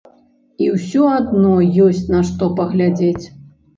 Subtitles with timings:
[0.67, 1.53] І ўсё адно
[1.85, 3.25] ёсць на што паглядзець.